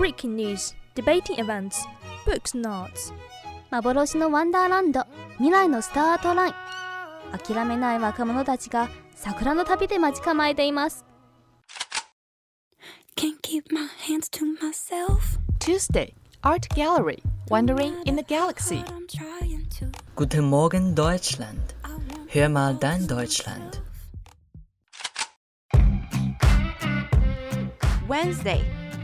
[0.00, 1.86] Breaking news, debating events,
[2.24, 3.12] books notes.
[3.70, 6.54] 幻のワンダーランド未来のスタートライン
[7.38, 11.04] 諦めない若者たちが桜の旅で待ち構えています
[13.14, 15.38] Can't keep my hands to myself.
[15.58, 18.82] Tuesday, Art Gallery, Wandering in the Galaxy.
[18.86, 19.92] I'm trying to.
[20.16, 21.74] Guten Morgen Deutschland.
[22.32, 23.82] Hör mal dein Deutschland.
[28.08, 28.64] Wednesday,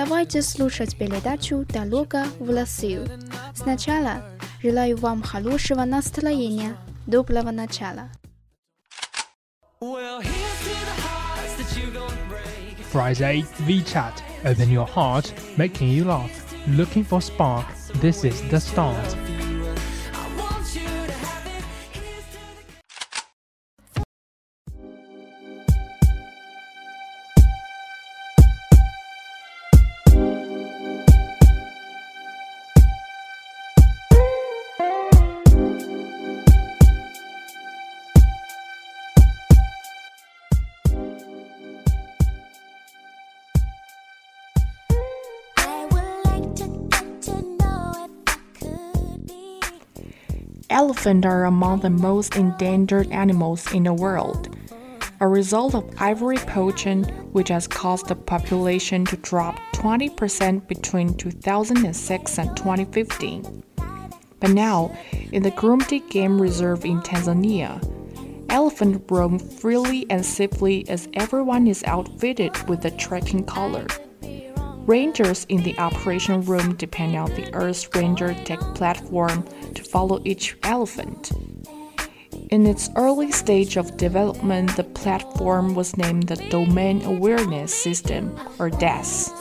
[0.00, 3.08] Давайте слушать передачу «Дорога в Россию».
[3.54, 4.22] Сначала
[4.62, 8.10] желаю вам хорошего настроения, доброго начала.
[12.92, 14.22] Friday, VChat.
[14.44, 16.30] Open your heart, making you laugh.
[16.68, 17.66] Looking for spark.
[18.00, 19.29] This is the start.
[50.81, 54.57] Elephants are among the most endangered animals in the world,
[55.19, 57.03] a result of ivory poaching,
[57.33, 63.63] which has caused the population to drop 20% between 2006 and 2015.
[64.39, 64.97] But now,
[65.31, 67.79] in the Grumeti Game Reserve in Tanzania,
[68.49, 73.85] elephants roam freely and safely as everyone is outfitted with a tracking collar.
[74.87, 79.45] Rangers in the operation room depend on the Earth Ranger tech platform
[79.91, 81.31] follow each elephant.
[82.49, 88.69] In its early stage of development, the platform was named the Domain Awareness System, or
[88.69, 89.31] DAS.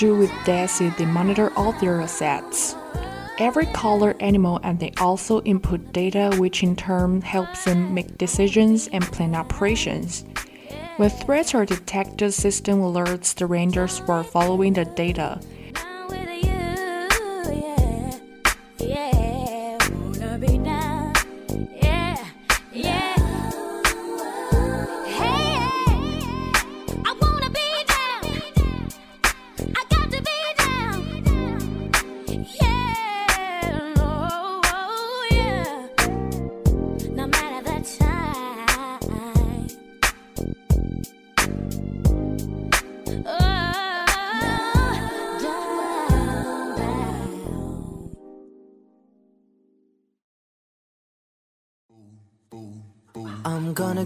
[0.00, 2.74] Do with is they monitor all their assets.
[3.38, 8.88] Every color animal and they also input data which in turn helps them make decisions
[8.88, 10.24] and plan operations.
[10.96, 15.38] When threats are detected, the system alerts the rangers who are following the data.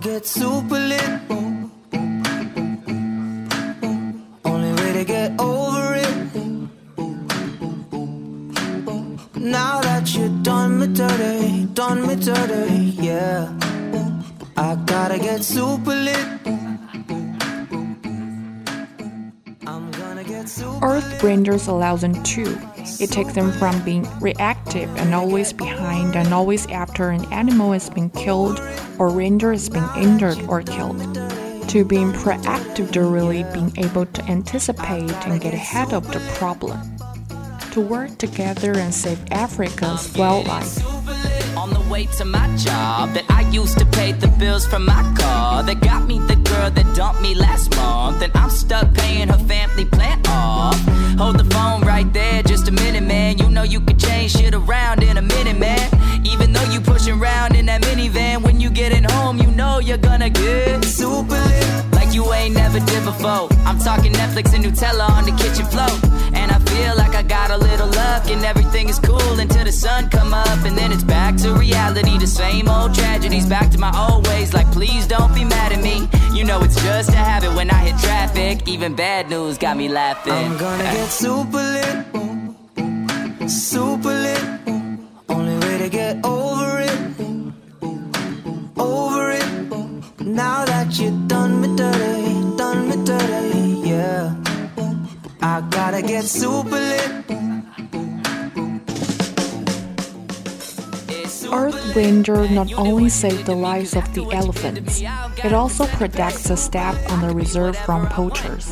[0.04, 1.20] Get super lit.
[4.44, 6.16] Only way to get over it.
[9.34, 13.50] Now that you're done me dirty, done me dirty, yeah.
[14.58, 16.28] I gotta get super lit.
[19.66, 22.42] I'm gonna get super Earth Rangers allows them to.
[23.00, 27.88] It takes them from being reactive and always behind and always after an animal has
[27.88, 28.60] been killed
[28.98, 30.98] or ranger has been injured or killed
[31.68, 36.78] to being proactive to really being able to anticipate and get ahead of the problem.
[37.72, 40.93] To work together and save Africa's wildlife.
[41.64, 45.02] On the way to my job, that I used to pay the bills from my
[45.16, 45.62] car.
[45.62, 48.20] That got me the girl that dumped me last month.
[48.20, 50.78] And I'm stuck paying her family plan off.
[51.16, 53.38] Hold the phone right there, just a minute, man.
[53.38, 55.88] You know you can change shit around in a minute, man.
[56.26, 59.96] Even though you pushing around in that minivan, when you getting home, you know you're
[59.96, 61.83] gonna get super lit.
[62.14, 63.48] You ain't never did before.
[63.66, 65.90] I'm talking Netflix and Nutella on the kitchen floor.
[66.32, 69.72] And I feel like I got a little luck and everything is cool until the
[69.72, 72.16] sun come up and then it's back to reality.
[72.16, 74.54] The same old tragedies, back to my old ways.
[74.54, 76.08] Like please don't be mad at me.
[76.32, 78.68] You know it's just a habit when I hit traffic.
[78.68, 80.32] Even bad news got me laughing.
[80.32, 82.06] I'm gonna get super lit,
[101.94, 105.00] Ranger not only saved the lives of the elephants,
[105.44, 108.66] it also protects the staff on the reserve from poachers.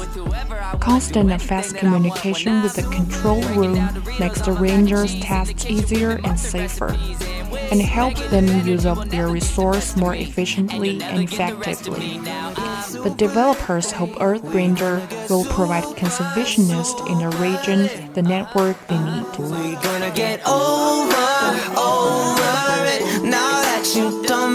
[0.81, 3.75] Constant and fast communication with the control room
[4.19, 6.97] makes the rangers' tasks easier and safer,
[7.71, 12.19] and helps them use up their resource more efficiently and effectively.
[13.02, 19.23] The developers hope Earth Ranger will provide conservationists in the region the network they need.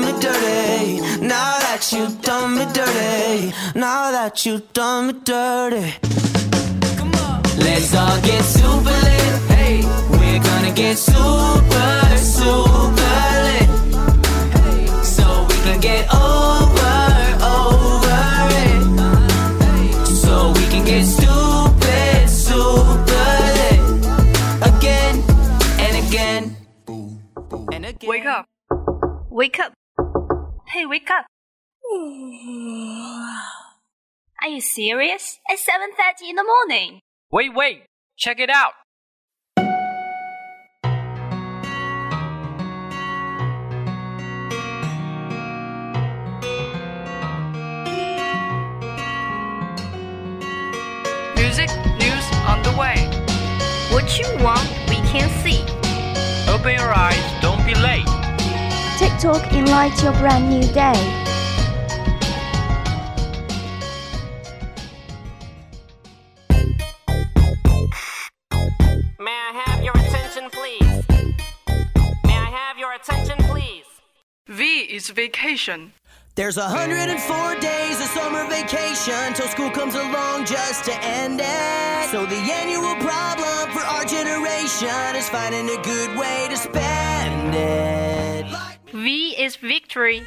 [0.01, 5.93] Done me dirty, now that you done me dirty, now that you done me dirty.
[7.57, 9.41] Let's all get super lit.
[9.49, 13.69] Hey, we're gonna get super, super lit.
[15.03, 16.97] So we can get over,
[17.41, 18.21] over
[18.65, 20.05] it.
[20.05, 23.79] So we can get stupid, super lit.
[24.61, 25.23] Again
[25.79, 26.57] and again.
[27.73, 28.09] And again.
[28.09, 28.45] Wake up.
[29.29, 29.73] Wake up.
[30.77, 31.25] Hey, wake up.
[34.43, 35.39] Are you serious?
[35.49, 36.99] It's 7:30 in the morning.
[37.31, 37.85] Wait, wait!
[38.15, 38.73] Check it out!
[51.37, 53.09] Music news on the way.
[53.91, 55.63] What you want, we can see.
[56.47, 57.36] Open your eyes,
[69.53, 71.03] have your attention, please?
[72.25, 73.85] May I have your attention, please?
[74.47, 75.93] V is vacation.
[76.35, 82.11] There's 104 days of summer vacation till school comes along just to end it.
[82.11, 88.06] So the annual problem for our generation is finding a good way to spend it.
[88.93, 90.23] V is victory.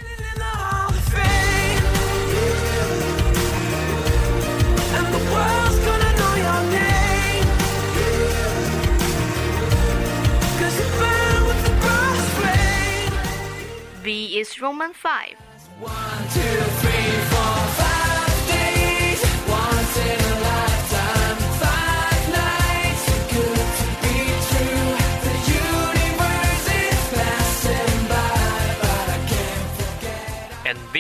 [14.03, 15.35] V is Roman 5.
[15.79, 15.93] One,
[16.33, 17.90] two, three, four, five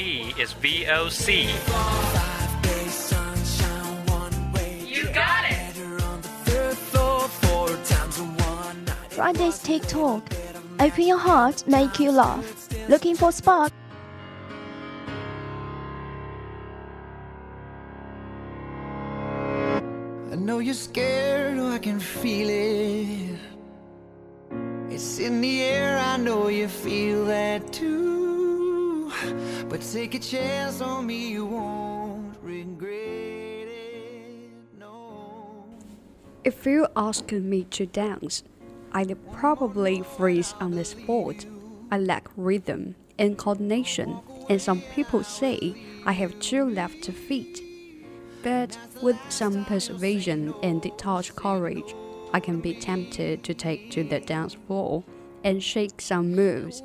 [0.00, 1.49] and V is VOC.
[4.88, 5.57] You got it!
[9.11, 10.23] Friday's TikTok.
[10.78, 12.69] Open your heart, make you laugh.
[12.88, 13.73] Looking for spark?
[20.33, 23.38] I know you're scared, oh, I can feel it.
[24.88, 28.10] It's in the air, I know you feel that too.
[29.71, 34.50] But take a chance on me, you won't regret it.
[36.43, 38.43] If you ask me to dance,
[38.91, 41.47] I'd probably freeze on the spot.
[41.93, 47.62] I lack rhythm and coordination, and some people say I have two left feet.
[48.43, 51.95] But with some persuasion and detached courage,
[52.33, 55.05] I can be tempted to take to the dance floor
[55.45, 56.83] and shake some moves.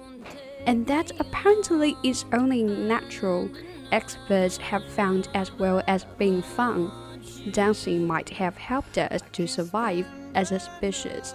[0.65, 3.49] And that apparently is only natural,
[3.91, 6.91] experts have found as well as being fun.
[7.51, 11.33] Dancing might have helped us to survive as a species.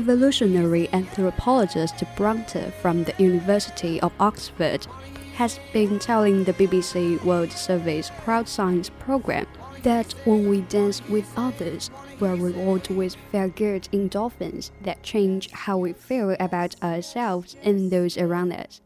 [0.00, 4.86] Evolutionary anthropologist Bronwyn Tarr from the University of Oxford
[5.34, 9.46] has been telling the BBC World Service Crowd Science program
[9.82, 15.76] that when we dance with others, we're rewarded with feel good endorphins that change how
[15.76, 18.80] we feel about ourselves and those around us.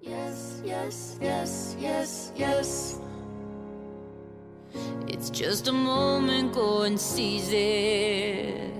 [0.00, 2.98] Yes, yes, yes, yes, yes.
[5.06, 8.74] It's just a moment, go and seize it.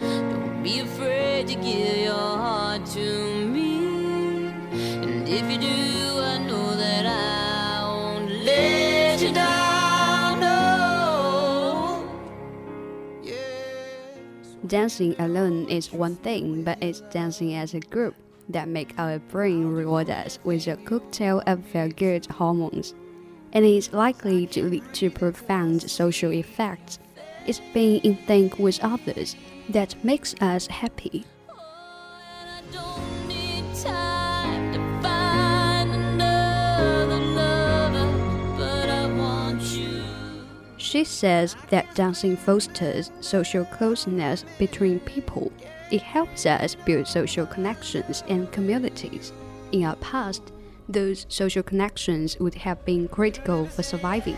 [0.00, 4.46] Don't be afraid to give your heart to me.
[4.72, 10.40] And if you do, I know that I won't let you down.
[10.40, 12.08] No.
[14.66, 18.14] Dancing alone is one thing, but it's dancing as a group
[18.48, 22.94] that make our brain reward us with a cocktail of feel-good hormones.
[23.52, 26.98] And is likely to lead to profound social effects.
[27.46, 29.36] It's being in sync with others
[29.68, 31.24] that makes us happy.
[40.76, 45.52] She says that dancing fosters social closeness between people.
[45.90, 49.32] It helps us build social connections and communities.
[49.72, 50.52] In our past,
[50.88, 54.36] those social connections would have been critical for surviving.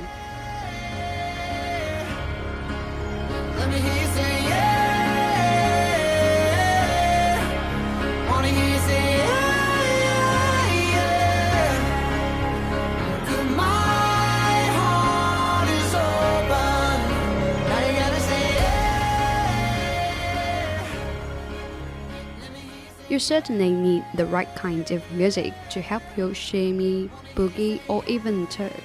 [23.16, 28.46] You certainly need the right kind of music to help you shimmy, boogie, or even
[28.48, 28.82] turn.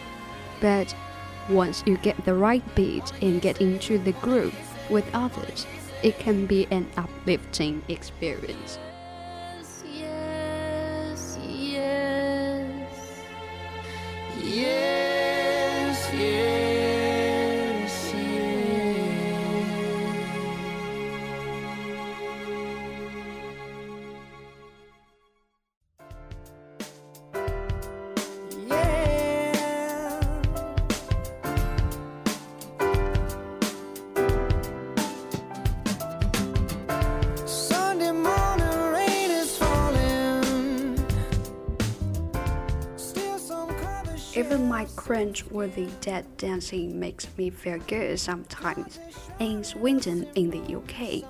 [0.61, 0.95] But
[1.50, 4.55] once you get the right beat and get into the groove
[4.89, 5.67] with others,
[6.01, 8.79] it can be an uplifting experience.
[44.85, 49.00] Colors Even my cringe-worthy dead dancing makes me feel good sometimes.
[49.39, 51.23] In Swindon, in the UK,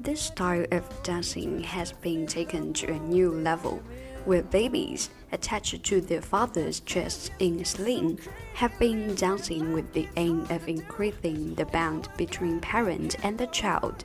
[0.00, 3.82] this style of dancing has been taken to a new level,
[4.24, 8.18] where babies attached to their father's chests in a sling
[8.54, 14.04] have been dancing with the aim of increasing the bond between parent and the child.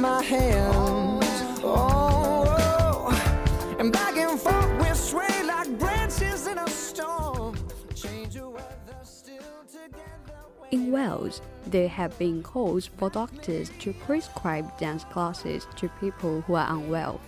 [0.00, 1.26] my hands.
[1.62, 2.46] Oh,
[3.10, 3.76] oh.
[3.78, 7.54] and back and forth we sway like branches in a storm.
[7.94, 9.36] Change your weather still
[9.70, 10.00] together.
[10.70, 16.54] In Wales, there have been calls for doctors to prescribe dance classes to people who
[16.54, 17.20] are unwell.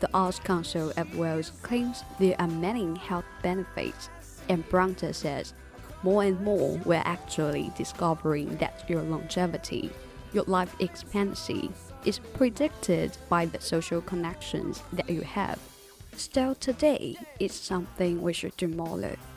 [0.00, 4.10] The Arts Council of Wales claims there are many health benefits,
[4.50, 5.54] and Bronwyn Tarr says,
[6.02, 9.90] more and more we're actually discovering that your longevity,
[10.32, 11.70] your life expectancy,
[12.04, 15.58] is predicted by the social connections that you have.
[16.16, 19.29] Still today, it's something we should do more of.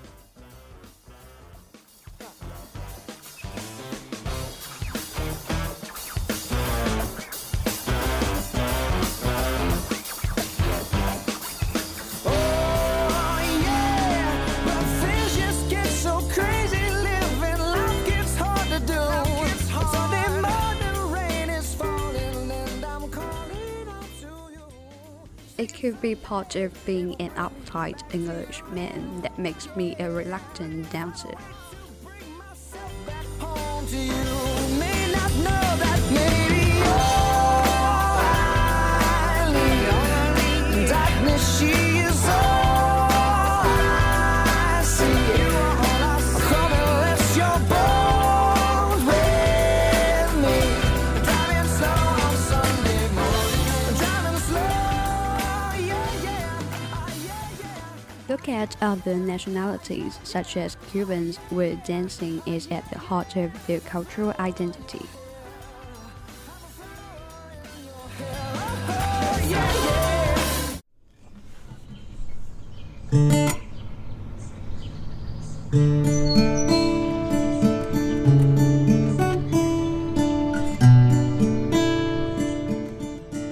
[26.04, 31.34] Be part of being an uptight Englishman that makes me a reluctant dancer.
[58.44, 63.80] Look at other nationalities, such as Cubans, where dancing is at the heart of their
[63.80, 65.00] cultural identity.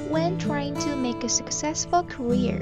[0.10, 2.60] When trying to make a successful career,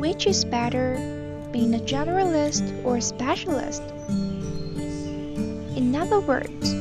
[0.00, 1.21] which is better,
[1.52, 3.82] being a generalist or a specialist?
[5.76, 6.74] In other words,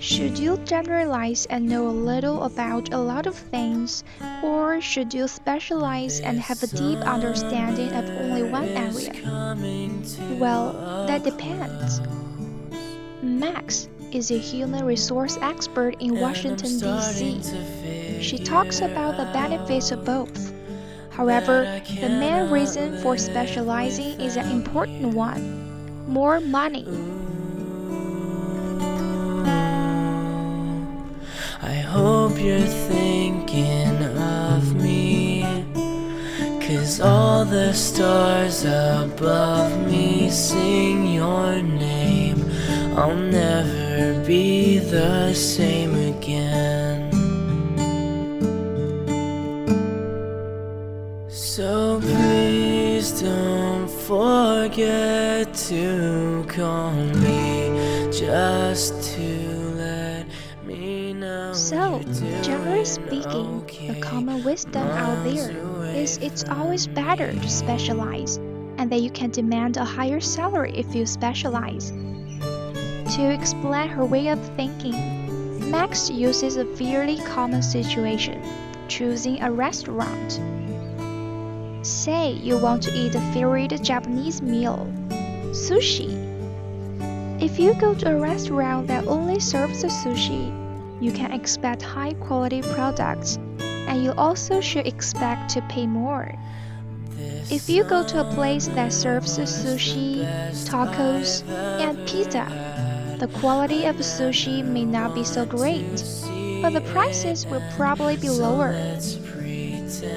[0.00, 4.04] should you generalize and know a little about a lot of things,
[4.42, 9.12] or should you specialize and have a deep understanding of only one area?
[10.38, 12.00] Well, that depends.
[13.22, 18.22] Max is a human resource expert in Washington, D.C.
[18.22, 20.47] She talks about the benefits of both.
[21.18, 25.42] However, the main reason for specializing is an important one
[26.06, 26.86] more money.
[31.60, 35.42] I hope you're thinking of me.
[36.62, 42.46] Cause all the stars above me sing your name.
[42.96, 46.77] I'll never be the same again.
[54.08, 60.26] Forget to call me just to let
[60.64, 61.52] me know.
[61.52, 62.00] So,
[62.40, 65.50] generally speaking, the common wisdom out there
[65.94, 68.38] is it's always better to specialize
[68.78, 71.90] and that you can demand a higher salary if you specialize.
[71.90, 78.42] To explain her way of thinking, Max uses a fairly common situation
[78.88, 80.40] choosing a restaurant.
[81.82, 84.92] Say you want to eat a favorite Japanese meal,
[85.52, 86.10] sushi.
[87.40, 90.52] If you go to a restaurant that only serves sushi,
[91.00, 96.34] you can expect high quality products, and you also should expect to pay more.
[97.50, 100.26] If you go to a place that serves sushi,
[100.66, 106.04] tacos, and pizza, the quality of sushi may not be so great,
[106.60, 108.72] but the prices will probably be lower.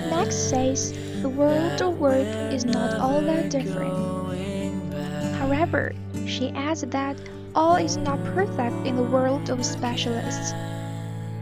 [0.10, 3.94] Max says the world of work is not all that different.
[5.36, 5.94] However,
[6.26, 7.18] she adds that
[7.54, 10.54] all is not perfect in the world of specialists.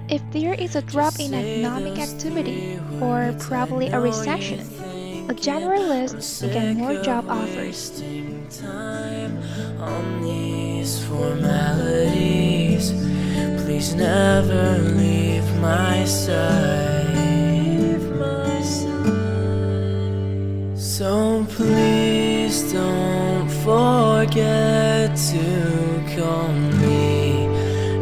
[0.10, 4.60] If there is a drop in economic activity, or probably a recession,
[5.30, 8.02] a generalist will get more job offers.
[13.63, 16.99] Please never leave my side.
[21.00, 27.48] So please don't forget to call me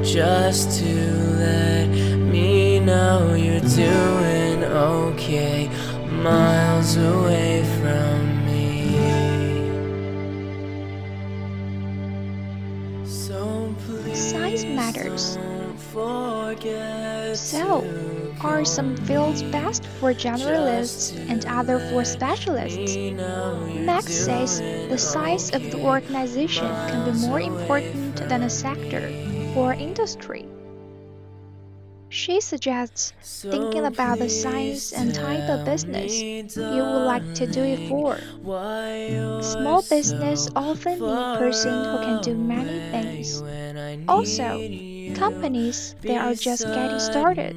[0.03, 0.95] just to
[1.37, 5.69] let me know you're doing okay.
[6.09, 8.97] miles away from me.
[13.05, 15.35] So please Size matters.
[15.35, 17.85] don't forget So,
[18.41, 22.95] are some fields best for generalists and other for specialists?
[22.95, 29.11] Max says the size of the organization can be more important than a sector
[29.55, 30.45] or industry.
[32.09, 37.61] She suggests thinking about the size and type of business you would like to do
[37.61, 38.17] it for.
[39.41, 43.43] Small business often need a person who can do many things.
[44.07, 44.57] Also,
[45.15, 47.55] companies that are just getting started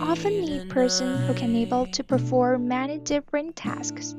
[0.00, 4.14] often need person who can able to perform many different tasks.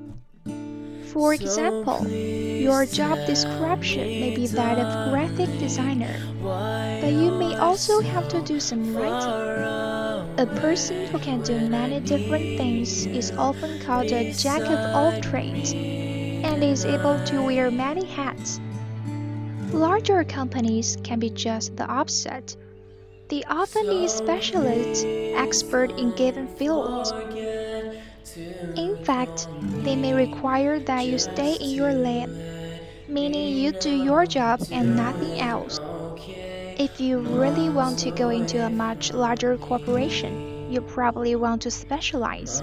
[1.13, 8.01] For example, your job description may be that of graphic designer, but you may also
[8.01, 10.39] have to do some writing.
[10.39, 15.21] A person who can do many different things is often called a jack of all
[15.21, 18.59] trades and is able to wear many hats.
[19.71, 22.57] Larger companies can be just the opposite.
[23.29, 27.11] They often need specialists, expert in given fields.
[28.75, 29.47] In fact,
[29.83, 34.95] they may require that you stay in your lane, meaning you do your job and
[34.95, 35.79] nothing else.
[36.77, 41.71] If you really want to go into a much larger corporation, you probably want to
[41.71, 42.61] specialize.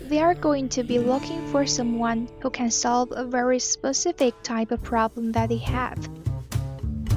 [0.00, 4.70] They are going to be looking for someone who can solve a very specific type
[4.70, 5.98] of problem that they have.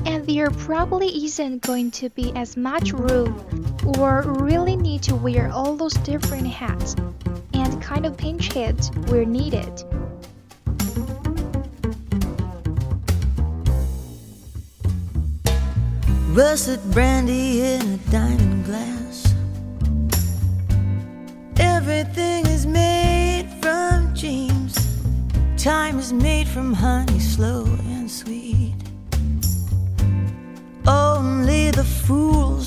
[0.05, 3.35] And there probably isn't going to be as much room
[3.97, 6.95] or really need to wear all those different hats
[7.53, 9.83] and kind of pinch hits where needed.
[16.33, 19.35] Russet brandy in a diamond glass.
[21.59, 24.77] Everything is made from dreams.
[25.57, 27.65] Time is made from honey, slow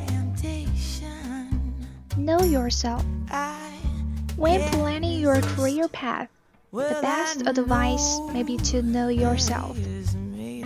[2.16, 3.04] Know yourself.
[4.36, 6.30] When planning your career path,
[6.72, 9.78] the best advice may be to know yourself.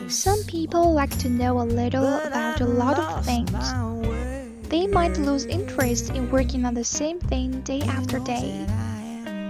[0.10, 3.49] Some people like to know a little about a lot of things.
[4.73, 8.65] They might lose interest in working on the same thing day after day.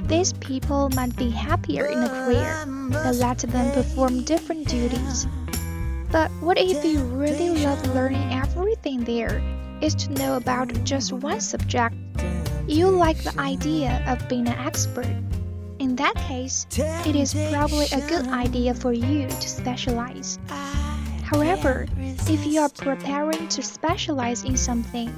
[0.06, 5.26] These people might be happier in a career that lets them perform different duties.
[6.12, 9.42] But what if you really love learning everything there
[9.80, 11.96] is to know about just one subject?
[12.68, 15.08] You like the idea of being an expert.
[15.80, 16.68] In that case,
[17.08, 20.38] it is probably a good idea for you to specialize.
[21.34, 25.12] However, if you are preparing to specialize in something,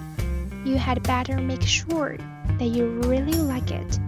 [0.63, 2.15] you had better make sure
[2.57, 3.99] that you really like it.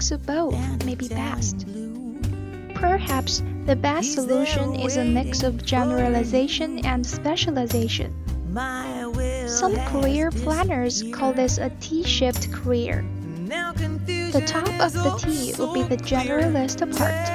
[0.00, 1.66] A mix of both may be best.
[2.74, 8.10] Perhaps the best solution is a mix of generalization and specialization.
[9.46, 13.04] Some career planners call this a T shaped career.
[13.44, 17.26] The top of the T would be the generalist part.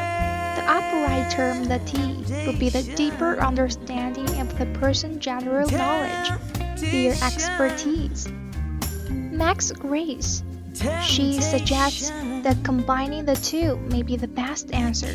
[0.55, 6.31] The upright term, the T, would be the deeper understanding of the person's general knowledge,
[6.77, 8.27] their expertise.
[9.11, 10.41] Max Grace.
[11.01, 12.09] She suggests
[12.43, 15.13] that combining the two may be the best answer.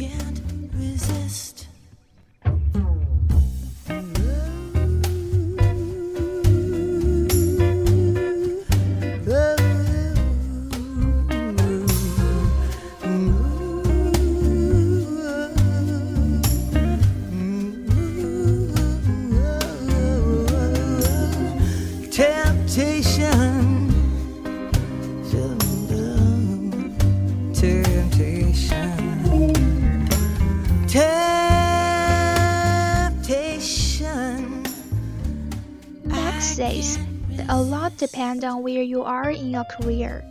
[38.31, 40.25] Depends on where you are in your career.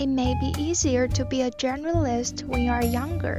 [0.00, 3.38] It may be easier to be a generalist when you are younger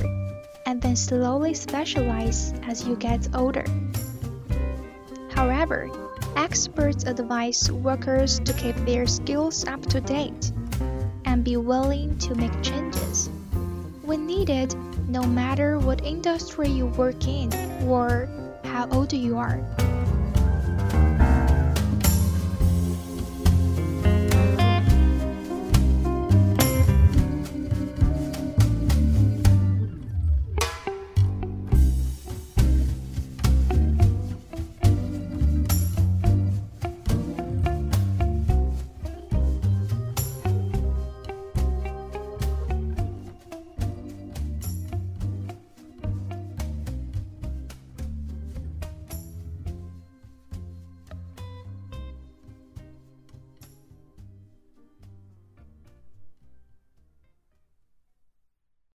[0.66, 3.66] and then slowly specialize as you get older.
[5.32, 5.92] However,
[6.38, 10.54] experts advise workers to keep their skills up to date
[11.26, 13.30] and be willing to make changes
[14.04, 14.74] when needed,
[15.10, 17.52] no matter what industry you work in
[17.90, 18.30] or
[18.64, 19.60] how old you are.